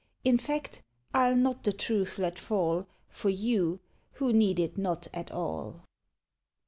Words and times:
In 0.23 0.39
fact, 0.39 0.81
I'll 1.13 1.35
not 1.35 1.63
the 1.63 1.71
truth 1.71 2.17
let 2.17 2.39
fall 2.39 2.87
For 3.07 3.29
you, 3.29 3.81
who 4.13 4.33
need 4.33 4.59
it 4.59 4.75
not 4.75 5.05
at 5.13 5.29
all. 5.29 5.83